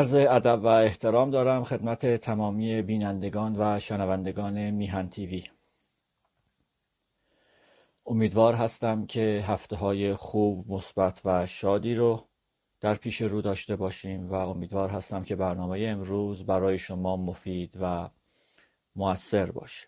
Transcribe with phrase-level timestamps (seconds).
[0.00, 5.44] عرض ادب و احترام دارم خدمت تمامی بینندگان و شنوندگان میهن تیوی.
[8.06, 12.24] امیدوار هستم که هفته های خوب مثبت و شادی رو
[12.80, 18.08] در پیش رو داشته باشیم و امیدوار هستم که برنامه امروز برای شما مفید و
[18.96, 19.86] موثر باشه.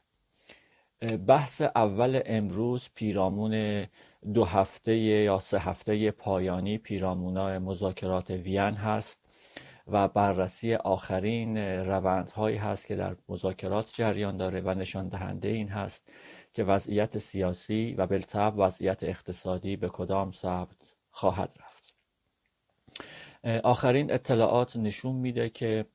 [1.27, 3.87] بحث اول امروز پیرامون
[4.35, 9.22] دو هفته یا سه هفته پایانی پیرامون مذاکرات وین هست.
[9.89, 16.09] و بررسی آخرین روندهایی هست که در مذاکرات جریان داره و نشان دهنده این هست
[16.55, 20.77] که وضعیت سیاسی و بالطبع وضعیت اقتصادی به کدام سبت
[21.11, 21.95] خواهد رفت.
[23.65, 25.87] آخرین اطلاعات نشون میده که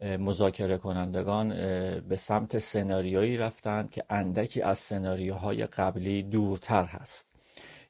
[0.00, 1.48] مذاکره کنندگان
[2.00, 7.37] به سمت سناریویی رفتند که اندکی از سناریوهای قبلی دورتر هست.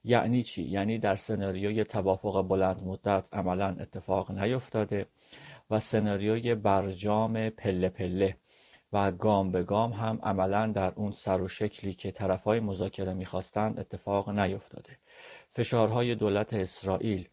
[0.05, 5.07] یعنی چی؟ یعنی در سناریوی توافق بلند مدت عملا اتفاق نیفتاده
[5.71, 8.37] و سناریوی برجام پله پله
[8.93, 13.81] و گام به گام هم عملا در اون سر و شکلی که طرفهای مذاکره می‌خواستند
[13.81, 14.99] اتفاق نیفتاده.
[15.53, 17.29] فشارهای دولت اسرائیل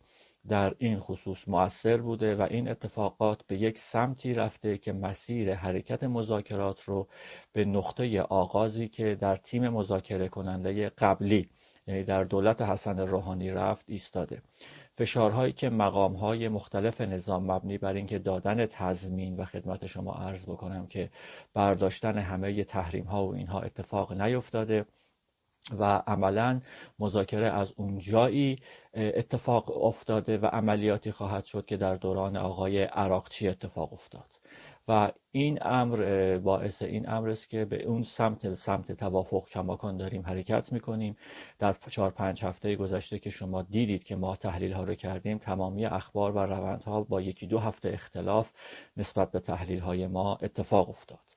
[0.47, 6.03] در این خصوص مؤثر بوده و این اتفاقات به یک سمتی رفته که مسیر حرکت
[6.03, 7.07] مذاکرات رو
[7.53, 11.49] به نقطه آغازی که در تیم مذاکره کننده قبلی
[11.87, 14.41] یعنی در دولت حسن روحانی رفت ایستاده.
[14.97, 20.87] فشارهایی که مقامهای مختلف نظام مبنی بر اینکه دادن تضمین و خدمت شما عرض بکنم
[20.87, 21.09] که
[21.53, 24.85] برداشتن همه تحریم ها و اینها اتفاق نیفتاده
[25.79, 26.61] و عملا
[26.99, 28.59] مذاکره از اون جایی
[28.93, 34.29] اتفاق افتاده و عملیاتی خواهد شد که در دوران آقای عراقچی اتفاق افتاد.
[34.87, 40.21] و این امر باعث این امر است که به اون سمت سمت توافق کماکان داریم
[40.21, 41.15] حرکت می‌کنیم.
[41.59, 45.85] در چهار پنج هفته گذشته که شما دیدید که ما تحلیل ها رو کردیم تمامی
[45.85, 48.51] اخبار و روندها با یکی دو هفته اختلاف
[48.97, 51.34] نسبت به تحلیل های ما اتفاق افتاد.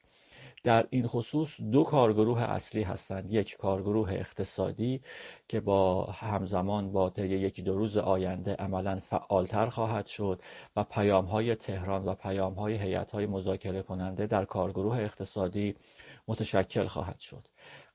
[0.65, 3.33] در این خصوص دو کارگروه اصلی هستند.
[3.33, 5.01] یک کارگروه اقتصادی
[5.49, 10.43] که با همزمان با طی یکی دو روز آینده عملا فعالتر خواهد شد
[10.77, 15.75] و پیام های تهران و پیام های هیئت های مذاکره کننده در کارگروه اقتصادی
[16.29, 17.49] متشکل خواهد شد.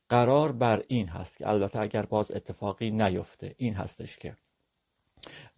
[0.09, 4.37] قرار بر این هست که البته اگر باز اتفاقی نیفته این هستش که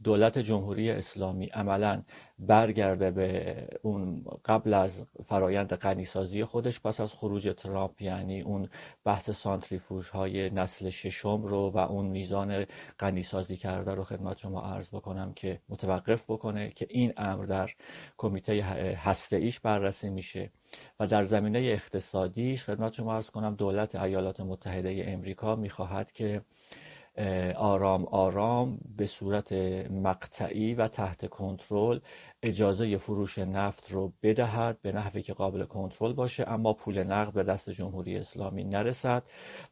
[0.03, 2.03] دولت جمهوری اسلامی عملا
[2.39, 8.69] برگرده به اون قبل از فرایند غنیسازی خودش پس از خروج ترامپ یعنی اون
[9.03, 12.65] بحث سانتریفوژ های نسل ششم رو و اون میزان
[12.99, 17.71] غنیسازی کرده رو خدمت شما عرض بکنم که متوقف بکنه که این امر در
[18.17, 18.63] کمیته
[19.03, 20.51] هسته ایش بررسی میشه.
[20.99, 26.41] و در زمینه اقتصادیش خدمت شما عرض کنم دولت ایالات متحده امریکا می‌خواهد که
[27.55, 29.53] آرام آرام به صورت
[29.91, 31.99] مقطعی و تحت کنترل
[32.43, 37.43] اجازه فروش نفت رو بدهد به نحوی که قابل کنترل باشه اما پول نقد به
[37.43, 39.23] دست جمهوری اسلامی نرسد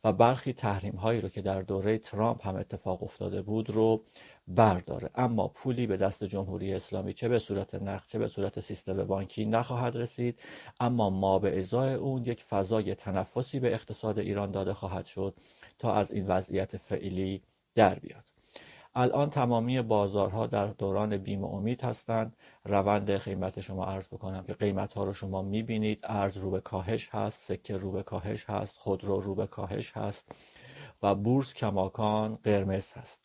[0.04, 4.04] و برخی تحریم هایی رو که در دوره ترامپ هم اتفاق افتاده بود رو
[4.48, 5.10] برداره.
[5.16, 9.46] اما پولی به دست جمهوری اسلامی چه به صورت نقد چه به صورت سیستم بانکی
[9.46, 10.40] نخواهد رسید.
[10.80, 15.36] اما ما به ازای اون یک فضای تنفسی به اقتصاد ایران داده خواهد شد
[15.80, 17.42] تا از این وضعیت فعلی
[17.76, 18.33] در بیاد.
[18.96, 22.36] الان تمامی بازارها در دوران بیم و امید هستند.
[22.66, 26.00] روند قیمت شما عرض بکنم که قیمت ها رو شما می‌بینید.
[26.04, 30.36] ارز رو به کاهش هست سکه رو به کاهش هست خودرو رو به کاهش هست
[31.04, 33.22] و بورس کماکان قرمز هست.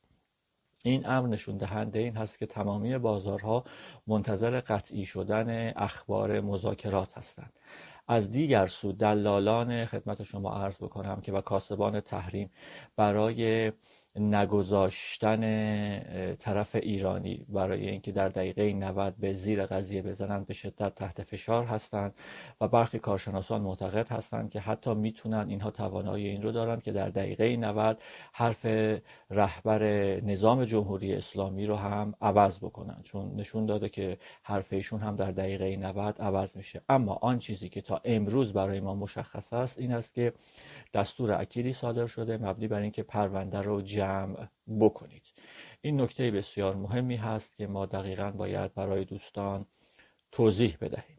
[0.82, 3.65] این امر نشون دهنده این هست که تمامی بازارها
[4.06, 7.53] منتظر قطعی شدن اخبار مذاکرات هستند.
[8.09, 12.50] از دیگر سو دلالان خدمت شما عرض بکنم که و کاسبان تحریم
[12.97, 13.73] برای
[14.19, 15.41] نگذاشتن
[16.35, 21.65] طرف ایرانی برای اینکه در دقیقه 90 به زیر قضیه بزنند به شدت تحت فشار
[21.65, 22.15] هستند
[22.61, 27.09] و برخی کارشناسان معتقد هستند که حتی می‌تونن اینها توانایی این رو دارند که در
[27.09, 28.67] دقیقه 90 حرف
[29.31, 29.82] رهبر
[30.20, 35.31] نظام جمهوری اسلامی رو هم عوض بکنن چون نشون داده که حرف ایشون هم در
[35.31, 36.81] دقیقه 90 عوض میشه.
[36.88, 40.32] اما آن چیزی که تا امروز برای ما مشخص است این است که
[40.94, 44.07] دستور اکیدی صادر شده مبنی بر اینکه پرونده رو جمع
[44.81, 45.22] بکنید.
[45.81, 49.66] این نکته بسیار مهمی هست که ما دقیقا باید برای دوستان
[50.32, 51.19] توضیح بدهیم.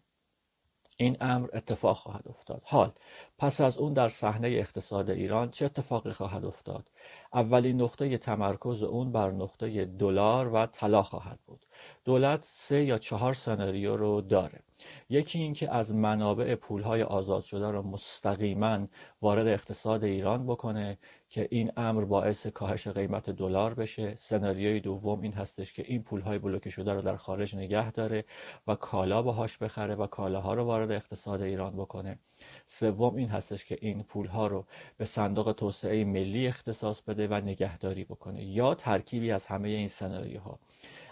[1.01, 2.61] این امر اتفاق خواهد افتاد.
[2.65, 2.91] حال
[3.37, 6.91] پس از اون در صحنه اقتصاد ایران چه اتفاقی خواهد افتاد؟
[7.33, 11.65] اولین نقطه تمرکز اون بر نقطه دلار و طلا خواهد بود.
[12.05, 14.63] دولت سه یا چهار سناریو رو داره.
[15.09, 18.87] یکی اینکه از منابع پولهای آزاد شده رو مستقیما
[19.21, 20.97] وارد اقتصاد ایران بکنه
[21.29, 24.15] که این امر باعث کاهش قیمت دلار بشه.
[24.15, 28.25] سناریوی دوم این هستش که این پولهای بلوکه شده رو در خارج نگه داره
[28.67, 32.19] و کالا باهاش بخره و کالاها رو وارد اقتصاد ایران بکنه.
[32.67, 34.65] سوم این هستش که این پولها رو
[34.97, 38.43] به صندوق توسعه ملی اختصاص بده و نگهداری بکنه.
[38.43, 40.59] یا ترکیبی از همه این سناریوها.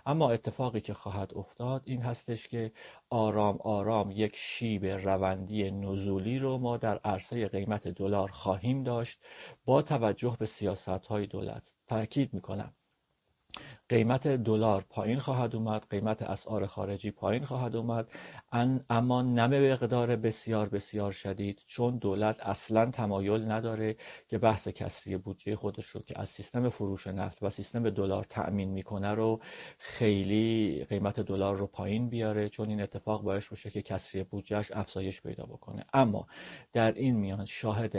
[0.07, 2.71] اما اتفاقی که خواهد افتاد این هستش که
[3.09, 9.21] آرام آرام یک شیب روندی نزولی رو ما در عرصه قیمت دلار خواهیم داشت
[9.65, 11.73] با توجه به سیاست های دولت.
[11.87, 12.73] تاکید می‌کنم.
[13.89, 18.07] قیمت دلار پایین خواهد اومد قیمت اسعار خارجی پایین خواهد اومد.
[18.89, 23.95] اما نه به مقدار بسیار بسیار شدید چون دولت اصلا تمایل نداره
[24.27, 28.69] که بحث کسری بودجه خودش رو که از سیستم فروش نفت و سیستم دلار تأمین
[28.69, 29.39] می‌کنه رو
[29.77, 35.21] خیلی قیمت دلار رو پایین بیاره چون این اتفاق باعث بشه که کسری بودجهش افزایش
[35.21, 35.85] پیدا بکنه.
[35.93, 36.27] اما
[36.73, 37.95] در این میان شاهد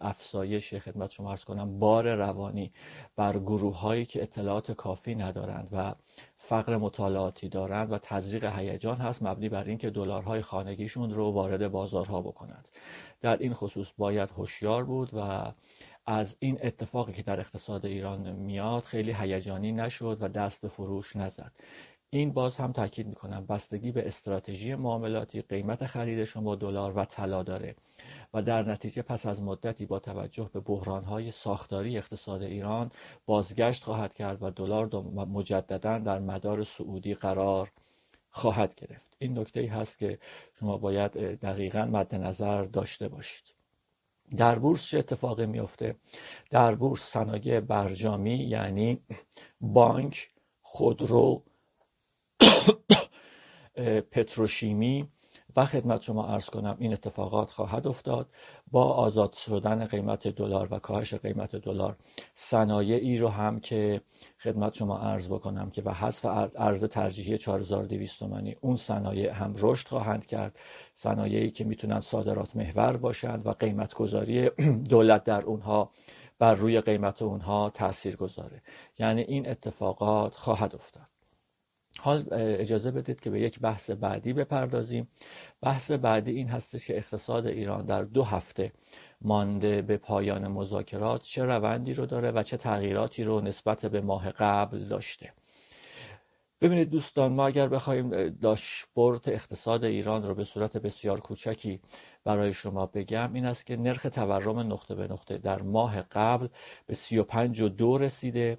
[0.00, 2.72] افزایش خدمت شما ارز کنم بار روانی
[3.16, 5.94] بر گروه هایی که اطلاعات کافی ندارند و
[6.36, 12.22] فقر مطالعاتی دارند و تزریق هیجان هست مبنی بر اینکه دلارهای خانگیشون رو وارد بازارها
[12.22, 12.68] بکنند.
[13.20, 15.52] در این خصوص باید هوشیار بود و
[16.06, 21.16] از این اتفاقی که در اقتصاد ایران میاد خیلی هیجانی نشد و دست به فروش
[21.16, 21.52] نزد.
[22.18, 27.42] این باز هم تاکید می‌کنم بستگی به استراتژی معاملاتی قیمت خرید شما دلار و طلا
[27.42, 27.74] داره
[28.34, 32.90] و در نتیجه پس از مدتی با توجه به بحرانهای ساختاری اقتصاد ایران
[33.26, 34.86] بازگشت خواهد کرد و دلار
[35.26, 37.72] مجددا در مدار سعودی قرار
[38.30, 39.16] خواهد گرفت.
[39.18, 40.18] این نکته ای هست که
[40.58, 43.54] شما باید دقیقا مد نظر داشته باشید.
[44.36, 45.96] در بورس چه اتفاقی میفته
[46.50, 48.98] در بورس صنایع برجامی یعنی
[49.60, 50.30] بانک
[50.62, 51.42] خودرو
[54.10, 55.08] پتروشیمی.
[55.56, 58.28] و خدمت شما ارز کنم این اتفاقات خواهد افتاد.
[58.70, 61.96] با آزاد شدن قیمت دلار و کاهش قیمت دلار
[62.34, 64.00] صنایعی رو هم که
[64.42, 66.24] خدمت شما ارز بکنم که و حذف
[66.56, 70.58] ارز ترجیحی 4200 تومانی اون صنایع هم رشد خواهند کرد.
[70.94, 74.50] صنایعی که می‌تونن صادرات محور باشند و قیمت گذاری
[74.90, 75.90] دولت در اونها
[76.38, 78.62] بر روی قیمت اونها تاثیر گذاره
[78.98, 81.13] یعنی این اتفاقات خواهد افتاد.
[82.00, 85.08] حال اجازه بدید که به یک بحث بعدی بپردازیم.
[85.62, 88.72] بحث بعدی این هستش که اقتصاد ایران در دو هفته
[89.20, 94.30] مانده به پایان مذاکرات چه روندی رو داره و چه تغییراتی رو نسبت به ماه
[94.30, 95.32] قبل داشته.
[96.60, 101.80] ببینید دوستان ما اگر بخوایم داشبورت اقتصاد ایران رو به صورت بسیار کوچکی
[102.24, 106.48] برای شما بگم این است که نرخ تورم نقطه به نقطه در ماه قبل
[106.86, 108.58] به 35 و دو رسیده.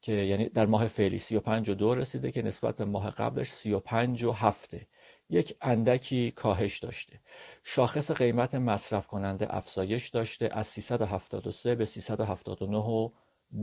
[0.00, 4.24] که یعنی در ماه فعلی 35 و دو رسیده که نسبت به ماه قبلش 35
[4.24, 4.86] و هفته
[5.30, 7.20] یک اندکی کاهش داشته.
[7.64, 13.10] شاخص قیمت مصرف کننده افزایش داشته از 373 به 379 و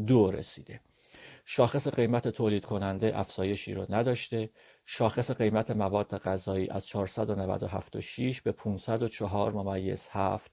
[0.07, 0.79] دو رسیده.
[1.45, 4.49] شاخص قیمت تولید کننده افزایشی رو نداشته.
[4.85, 10.51] شاخص قیمت مواد غذایی از 497.6 به 504 ممیز 7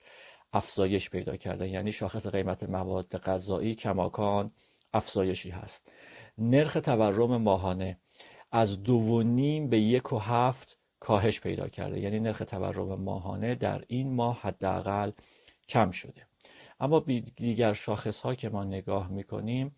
[0.52, 1.68] افزایش پیدا کرده.
[1.68, 4.52] یعنی شاخص قیمت مواد غذایی کماکان
[4.92, 5.92] افزایشی هست.
[6.38, 7.98] نرخ تورم ماهانه
[8.52, 12.00] از دو و نیم به یک و هفت کاهش پیدا کرده.
[12.00, 15.10] یعنی نرخ تورم ماهانه در این ماه حداقل
[15.68, 16.26] کم شده.
[16.80, 17.04] اما
[17.36, 19.74] دیگر شاخص ها که ما نگاه می‌کنیم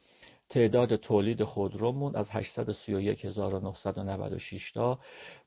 [0.49, 4.99] تعداد تولید خودرومون از 831996 تا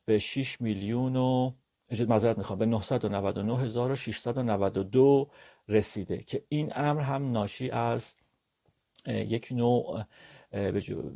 [0.06, 1.52] به 6 میلیون و
[2.08, 5.30] مذارت می‌خوام به 999692
[5.68, 8.16] رسیده که این امر هم ناشی از
[9.08, 10.04] یک نوع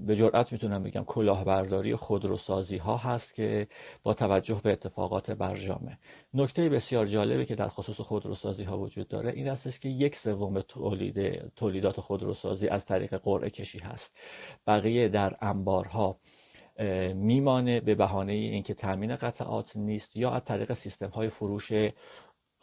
[0.05, 3.67] به جرأت می‌تونم بگم کلاهبرداری خودروسازی ها هست که
[4.03, 5.97] با توجه به اتفاقات برجامه.
[6.33, 10.61] نکته بسیار جالبی که در خصوص خودروسازی ها وجود داره این هستش که یک سوم
[10.61, 14.19] تولید تولیدات خودروسازی از طریق قرعه کشی هست.
[14.67, 16.17] بقیه در انبارها
[17.15, 21.71] میمانه به بهانه اینکه تامین قطعات نیست یا از طریق سیستم های فروش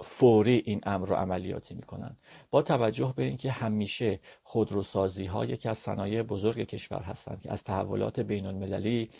[0.00, 2.16] فوری این امر رو عملیاتی می‌کنن.
[2.50, 7.64] با توجه به اینکه همیشه خودروسازی ها یکی از صنایع بزرگ کشور هستند که از
[7.64, 9.10] تحولات بین المللی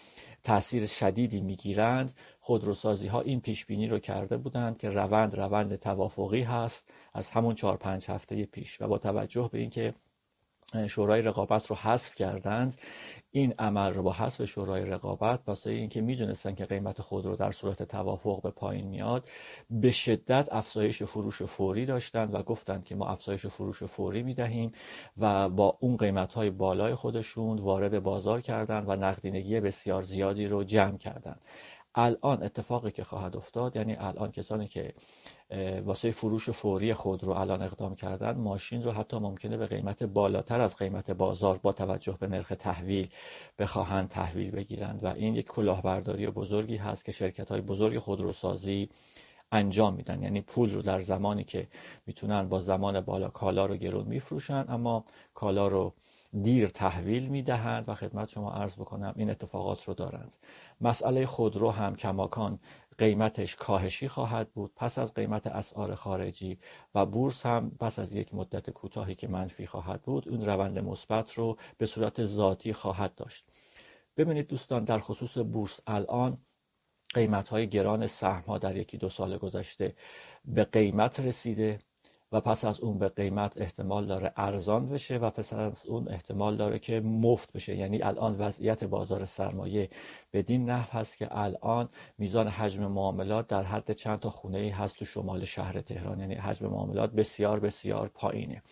[0.43, 6.43] تاثیر شدیدی می‌گیرند خودروسازی ها این پیش بینی رو کرده بودند که روند روند توافقی
[6.43, 8.81] هست از همون چهار پنج هفته پیش.
[8.81, 9.95] و با توجه به اینکه
[10.89, 12.75] شورای رقابت رو حذف کردند.
[13.31, 17.53] این عمل رو با حذف شورای رقابت واسه اینکه می‌دونستن که قیمت خود رو در
[17.53, 19.29] صورت توافق به پایین میاد
[19.71, 24.73] به شدت افزایش فروش فوری داشتند و گفتند که ما افزایش فروش فوری می‌دهیم
[25.19, 30.65] و با اون قیمت های بالای خودشون وارد بازار کردند و نقدینگی بسیار زیادی رو
[30.65, 31.41] جمع کردند.
[32.01, 34.95] الان اتفاقی که خواهد افتاد یعنی الان کسانی که
[35.85, 40.61] واسه فروش فوری خود رو الان اقدام کردن ماشین رو حتی ممکنه به قیمت بالاتر
[40.61, 43.09] از قیمت بازار با توجه به نرخ تحویل
[43.59, 45.05] بخواهند تحویل بگیرند.
[45.05, 48.89] و این یک کلاهبرداری بزرگی هست که شرکت های بزرگ خودروسازی
[49.53, 50.23] انجام میدن.
[50.23, 51.69] یعنی پول رو در زمانی که
[52.07, 55.95] می‌تونن با زمان بالا کالا رو گرون میفروشن اما کالا رو
[56.43, 60.37] دیر تحویل می‌دهند و خدمت شما عرض بکنم این اتفاقات رو دارند.
[60.81, 62.59] مسئله خودرو هم کماکان
[62.99, 66.59] قیمتش کاهشی خواهد بود پس از قیمت اسعار خارجی
[66.95, 71.33] و بورس هم پس از یک مدت کوتاهی که منفی خواهد بود اون روند مثبت
[71.35, 73.47] رو به صورت ذاتی خواهد داشت.
[74.17, 76.39] ببینید دوستان در خصوص بورس الان
[77.15, 79.95] قیمت های گران سهم ها در یکی دو سال گذشته
[80.45, 81.79] به قیمت رسیده.
[82.33, 86.57] و پس از اون به قیمت احتمال داره ارزان بشه و پس از اون احتمال
[86.57, 87.77] داره که مفت بشه.
[87.77, 89.91] یعنی الان وضعیت بازار سرمایه
[90.33, 94.97] بدین نحو هست که الان میزان حجم معاملات در حد چند تا خونه ای هست
[94.97, 96.21] تو شمال شهر تهران.
[96.21, 98.63] یعنی حجم معاملات بسیار بسیار پایینه.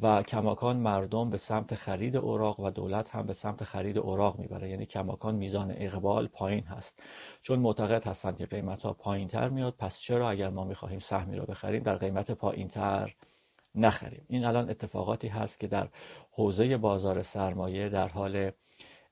[0.00, 4.70] و کماکان مردم به سمت خرید اوراق و دولت هم به سمت خرید اوراق می‌بره.
[4.70, 7.02] یعنی کماکان میزان اقبال پایین هست.
[7.42, 11.36] چون معتقد هستند که قیمت ها پایین تر میاد پس چرا اگر ما می‌خواهیم سهمی
[11.36, 13.14] رو بخریم در قیمت پایین تر
[13.74, 15.88] نخریم؟ این الان اتفاقاتی هست که در
[16.32, 18.50] حوزه بازار سرمایه در حال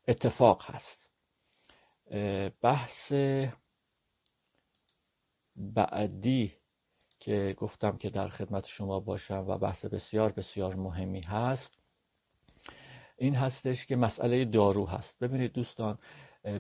[0.09, 1.11] اتفاق هست.
[2.63, 3.13] بحث
[5.57, 6.60] بعدی
[7.21, 11.79] که گفتم که در خدمت شما باشم و بحث بسیار بسیار مهمی هست.
[13.17, 15.19] این هستش که مسئله دارو هست.
[15.19, 15.99] ببینید دوستان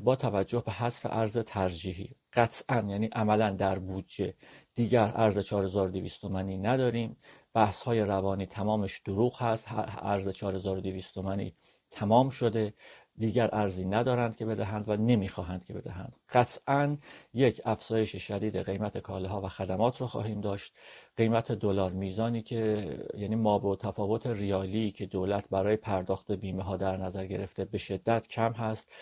[0.04, 4.34] با توجه به حذف ارز ترجیحی قطعا یعنی عملا در بودجه
[4.74, 7.16] دیگر ارز 4200 تومانی نداریم.
[7.54, 9.66] بحث های روانی تمامش دروغ هست.
[9.70, 11.54] ارز 4200 تومانی
[11.90, 12.74] تمام شده.
[13.20, 16.18] دیگر ارزی ندارند که بدهند و نمی‌خواهند که بدهند.
[16.32, 16.96] قطعا
[17.34, 20.78] یک افزایش شدید قیمت کالاها و خدمات رو خواهیم داشت.
[21.16, 26.76] قیمت دلار میزانی که یعنی ما با تفاوت ریالی که دولت برای پرداخت بیمه ها
[26.76, 28.92] در نظر گرفته به شدت کم هست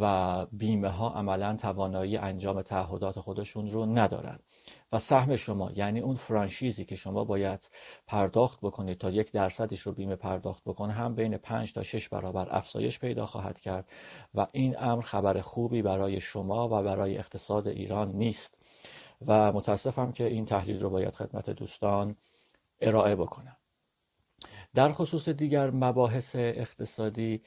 [0.00, 4.47] و بیمه ها عملا توانایی انجام تعهدات خودشون رو ندارند.
[4.92, 7.70] و سهم شما یعنی اون فرانشیزی که شما باید
[8.06, 12.48] پرداخت بکنید تا یک درصدش رو بیمه پرداخت بکنه هم بین 5 تا 6 برابر
[12.50, 13.90] افزایش پیدا خواهد کرد
[14.34, 18.58] و این امر خبر خوبی برای شما و برای اقتصاد ایران نیست.
[19.26, 22.16] و متاسفم که این تحلیل رو باید خدمت دوستان
[22.80, 23.56] ارائه بکنم.
[24.74, 27.42] در خصوص دیگر مباحث اقتصادی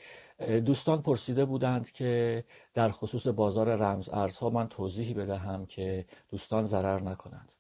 [0.66, 2.44] دوستان پرسیده بودند که
[2.74, 7.52] در خصوص بازار رمز ارزها من توضیحی بدهم که دوستان ضرر نکنند.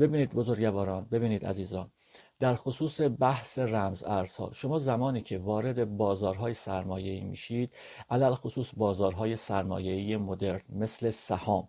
[0.00, 1.90] ببینید بزرگواران ببینید عزیزان
[2.38, 7.76] در خصوص بحث رمز ارزها شما زمانی که وارد بازارهای سرمایه‌ای میشید
[8.10, 11.68] علل خصوص بازارهای سرمایه‌ای مدرن مثل سهام.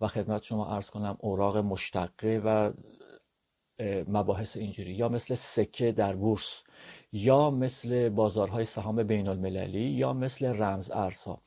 [0.00, 2.72] و خدمت شما ارز کنم اوراق مشتقه و
[4.08, 6.64] مباحث اینجوری یا مثل سکه در بورس.
[7.16, 11.42] یا مثل بازارهای سهام بین المللی یا مثل رمز ارزها.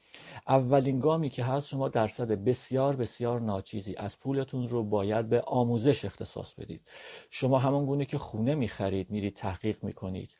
[0.47, 6.05] اولین گامی که هست شما درصد بسیار بسیار ناچیزی از پولتون رو باید به آموزش
[6.05, 6.81] اختصاص بدید.
[7.29, 10.31] شما همون گونه که خونه می‌خرید میرید تحقیق می‌کنید.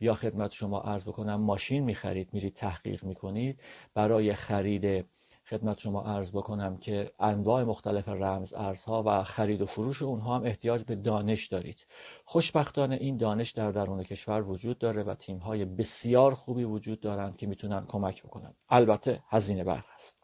[0.00, 3.62] یا خدمت شما عرض بکنم ماشین می‌خرید میرید تحقیق می‌کنید.
[3.94, 5.06] برای خرید
[5.50, 10.44] خدمت شما عرض بکنم که انواع مختلف رمز ارزها و خرید و فروش اونها هم
[10.44, 11.86] احتیاج به دانش دارید.
[12.24, 17.36] خوشبختانه این دانش در درون کشور وجود داره و تیم های بسیار خوبی وجود دارند
[17.36, 18.54] که می‌تونن کمک بکنن.
[18.68, 20.19] البته هزینه بر هست.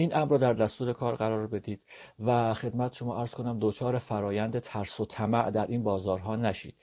[0.00, 1.80] این امر رو در دستور کار قرار بدید
[2.18, 6.74] و خدمت شما ارز کنم دوچار فرایند ترس و طمع در این بازارها نشید.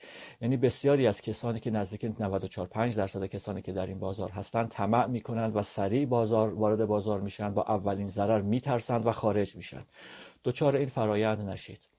[0.42, 4.70] یعنی بسیاری از کسانی که نزدیک 94 5 درصد کسانی که در این بازار هستند
[4.70, 9.82] طمع می‌کنند و سریع بازار وارد بازار میشن و اولین ضرر میترسند و خارج میشن
[10.44, 11.95] دوچار این فرایند نشید.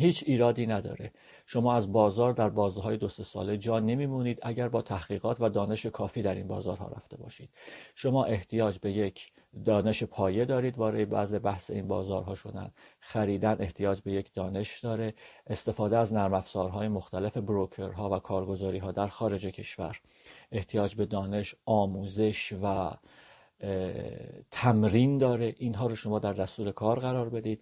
[0.00, 1.12] هیچ ایرادی نداره.
[1.46, 5.86] شما از بازار در بازارهای دو سه ساله جا نمیمونید اگر با تحقیقات و دانش
[5.86, 7.50] کافی در این بازارها رفته باشید.
[7.94, 9.32] شما احتیاج به یک
[9.64, 12.70] دانش پایه دارید وارد بعض بحث این بازارها شدن.
[13.00, 15.14] خریدن احتیاج به یک دانش داره.
[15.46, 20.00] استفاده از نرم افزارهای مختلف بروکرها و کارگزاری ها در خارج کشور.
[20.52, 22.90] احتیاج به دانش آموزش و
[24.50, 25.54] تمرین داره.
[25.58, 27.60] اینها رو شما در دستور کار قرار بدید.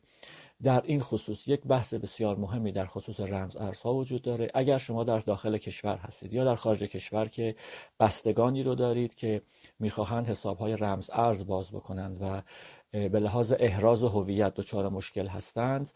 [0.63, 4.51] در این خصوص یک بحث بسیار مهمی در خصوص رمز ارزها وجود داره.
[4.55, 7.57] اگر شما در داخل کشور هستید یا در خارج کشور که
[8.01, 9.43] بستگانی رو دارید که
[9.79, 12.43] می‌خواهند حسابهای رمز ارز باز بکنند و
[12.91, 15.91] به لحاظ احراز هویت دچار مشکل هستند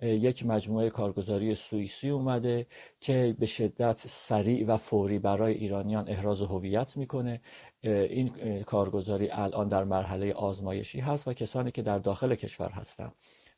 [0.00, 2.66] یک مجموعه کارگزاری سوئیسی اومده
[3.00, 7.40] که به شدت سریع و فوری برای ایرانیان احراز هویت می‌کنه.
[7.82, 8.30] این
[8.62, 13.12] کارگزاری الان در مرحله آزمایشی هست و کسانی که در داخل کشور هستند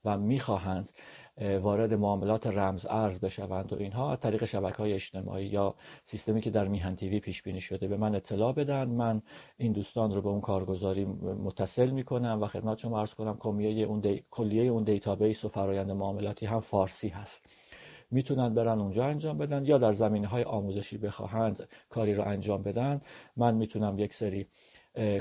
[0.05, 0.89] و می‌خواهند
[1.61, 6.51] وارد معاملات رمز ارز بشوند و اینها از طریق شبکه های اجتماعی یا سیستمی که
[6.51, 8.85] در میهن تیوی پیش بینی شده به من اطلاع بدن.
[8.85, 9.23] من
[9.57, 11.05] این دوستان رو به اون کارگزاری
[11.45, 14.25] متصل می‌کنم و خدمت شما عرض کنم کلیه اون, دی...
[14.31, 17.47] کلیه اون database و فرایند معاملاتی هم فارسی هست.
[18.11, 23.01] می‌تونن برن اونجا انجام بدن یا در زمینه های آموزشی بخواهند کاری رو انجام بدن.
[23.37, 24.47] من می‌تونم یک سری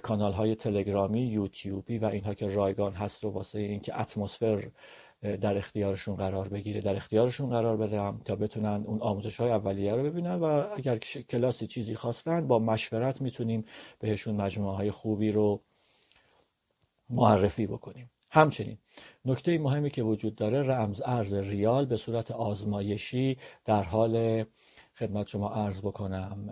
[0.04, 4.72] کانال های تلگرامی یوتیوبی و اینها که رایگان هست رو واسه اینکه اتمسفر
[5.22, 10.04] در اختیارشون قرار بگیره در اختیارشون قرار بدم تا بتونن اون آموزش های اولیه رو
[10.04, 10.44] ببینن و
[10.78, 13.66] اگر کلاسی چیزی خواستن با مشورت می‌تونیم
[14.00, 15.62] بهشون مجموعه های خوبی رو
[17.10, 18.10] معرفی بکنیم.
[18.30, 18.78] همچنین
[19.26, 24.46] نکته مهمی که وجود داره رمز ارز ریال به صورت آزمایشی در حال
[24.96, 26.50] خدمت شما عرض بکنم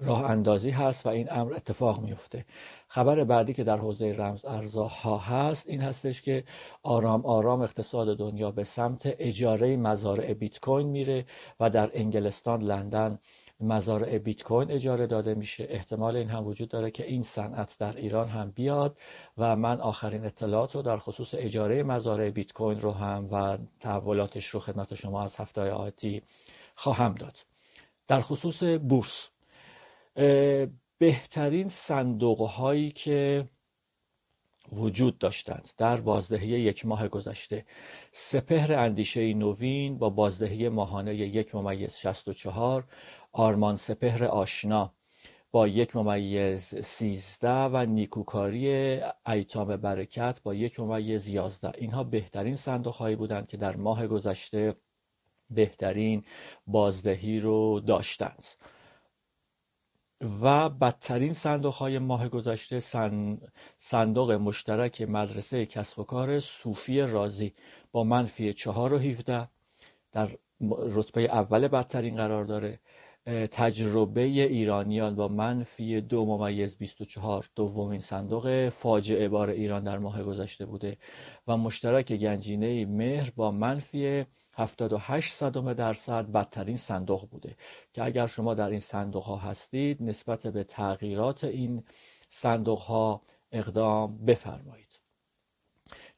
[0.00, 2.44] راه اندازی هست و این امر اتفاق میفته
[2.88, 6.44] خبر بعدی که در حوزه رمز ارزها هست این هستش که
[6.82, 11.26] آرام آرام اقتصاد دنیا به سمت اجاره مزارع بیت کوین میره
[11.60, 13.18] و در انگلستان لندن
[13.60, 15.66] مزارع بیت کوین اجاره داده میشه.
[15.70, 18.98] احتمال این هم وجود داره که این صنعت در ایران هم بیاد
[19.38, 24.46] و من آخرین اطلاعات رو در خصوص اجاره مزارع بیت کوین رو هم و تحولاتش
[24.46, 26.22] رو خدمت شما از هفته آتی
[26.74, 27.38] خواهم داد.
[28.08, 29.30] در خصوص بورس
[30.98, 33.48] بهترین صندوق هایی که
[34.72, 37.64] وجود داشتند در بازدهی یک ماه گذشته.
[38.12, 42.84] سپهر اندیشه نوین با بازدهی ماهانه یک ممیز 64
[43.32, 44.94] آرمان سپهر آشنا
[45.50, 52.94] با یک ممیز 13 و نیکوکاری ایتام برکت با یک ممیز 11 اینها بهترین صندوق
[52.94, 54.74] هایی بودند که در ماه گذشته
[55.50, 56.22] بهترین
[56.66, 58.46] بازدهی رو داشتند.
[60.20, 62.80] و بدترین صندوق های ماه گذشته
[63.78, 67.54] صندوق مشترک مدرسه کسب و کار صوفی رازی
[67.92, 69.48] با منفی چهار و 17
[70.12, 70.28] در
[70.70, 72.80] رتبه اول بدترین قرار داره.
[73.26, 80.66] تجربه ایرانیان با منفی دو ممیز 24 دومین صندوق فاجعه بار ایران در ماه گذشته
[80.66, 80.96] بوده
[81.46, 87.56] و مشترک گنجینه مهر با منفی 78 صدم درصد بدترین صندوق بوده
[87.92, 91.84] که اگر شما در این صندوق ها هستید نسبت به تغییرات این
[92.28, 94.85] صندوق ها اقدام بفرمایید.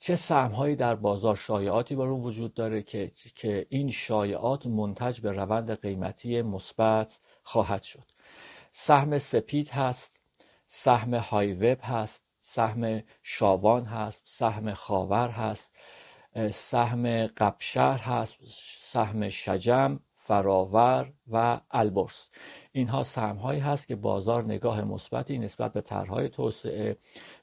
[0.00, 5.32] چه سهمهایی در بازار شایعاتی بر اون وجود داره که که این شایعات منتج به
[5.32, 8.04] روند قیمتی مثبت خواهد شد.
[8.72, 10.16] سهم سپید هست
[10.68, 15.76] سهم های وب هست سهم شاوان هست سهم خاور هست
[16.50, 18.36] سهم قبشهر هست
[18.78, 22.28] سهم شجم فراور و البرس
[22.72, 26.96] اینها سهمهایی هست که بازار نگاه مثبتی نسبت به طرحهای توسعه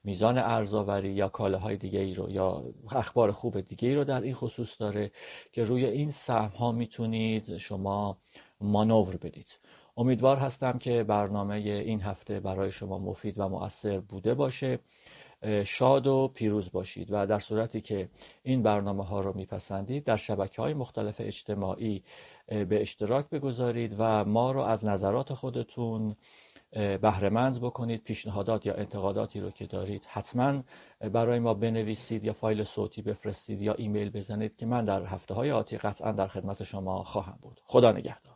[0.04, 4.34] میزان ارزآوری یا کالاهای دیگه ای رو یا اخبار خوب دیگه ای رو در این
[4.34, 5.12] خصوص داره
[5.52, 8.18] که روی این سهم ها می‌تونید شما
[8.62, 9.60] مانور بدید.
[9.98, 14.80] امیدوار هستم که برنامه این هفته برای شما مفید و مؤثر بوده باشه.
[15.66, 18.10] شاد و پیروز باشید و در صورتی که
[18.44, 22.04] این برنامه ها رو میپسندید در شبکه های مختلف اجتماعی
[22.48, 26.16] به اشتراک بگذارید و ما رو از نظرات خودتون
[26.72, 30.06] بهرهمند بکنید پیشنهادات یا انتقاداتی رو که دارید.
[30.08, 30.64] حتما
[31.00, 35.52] برای ما بنویسید یا فایل صوتی بفرستید یا ایمیل بزنید که من در هفته های
[35.52, 37.62] آتی قطعا در خدمت شما خواهم بود.
[37.66, 38.35] خدا نگهدار.